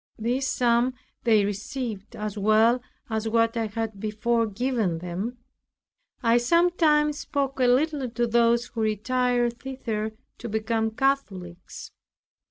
[0.17, 0.95] This sum
[1.25, 5.37] they received, as well as what I had before given them.
[6.23, 11.91] I sometimes spoke a little to those who retired thither to become Catholics.